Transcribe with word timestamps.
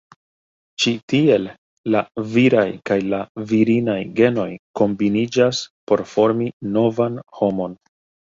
Ĉi 0.83 0.91
tiel 1.11 1.43
la 1.95 1.99
viraj 2.37 2.63
kaj 2.89 2.97
la 3.11 3.19
virinaj 3.51 3.99
genoj 4.21 4.47
kombiniĝas 4.81 5.61
por 5.91 6.05
formi 6.15 6.51
novan 6.79 7.21
homon. 7.41 7.77